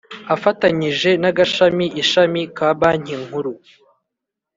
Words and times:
afatanyije 0.35 1.09
n 1.21 1.23
Agashami 1.31 1.85
Ishami 2.01 2.41
ka 2.57 2.67
banki 2.79 3.15
nkuru 3.23 3.51